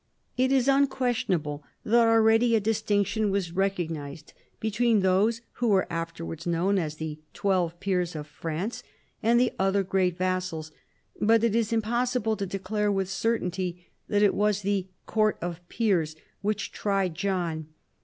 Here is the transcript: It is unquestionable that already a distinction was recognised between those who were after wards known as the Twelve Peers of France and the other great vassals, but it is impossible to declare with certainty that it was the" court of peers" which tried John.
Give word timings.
It 0.35 0.51
is 0.51 0.67
unquestionable 0.67 1.63
that 1.85 2.07
already 2.07 2.55
a 2.55 2.59
distinction 2.59 3.29
was 3.29 3.51
recognised 3.51 4.33
between 4.59 5.01
those 5.01 5.41
who 5.57 5.67
were 5.67 5.85
after 5.91 6.25
wards 6.25 6.47
known 6.47 6.79
as 6.79 6.95
the 6.95 7.19
Twelve 7.35 7.79
Peers 7.79 8.15
of 8.15 8.25
France 8.25 8.81
and 9.21 9.39
the 9.39 9.53
other 9.59 9.83
great 9.83 10.17
vassals, 10.17 10.71
but 11.21 11.43
it 11.43 11.53
is 11.55 11.71
impossible 11.71 12.35
to 12.37 12.47
declare 12.47 12.91
with 12.91 13.11
certainty 13.11 13.91
that 14.07 14.23
it 14.23 14.33
was 14.33 14.63
the" 14.63 14.87
court 15.05 15.37
of 15.39 15.61
peers" 15.69 16.15
which 16.41 16.71
tried 16.71 17.13
John. 17.13 17.67